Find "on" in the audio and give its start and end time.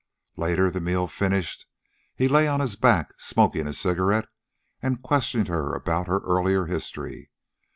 2.47-2.59